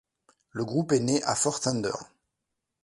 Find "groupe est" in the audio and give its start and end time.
0.65-0.99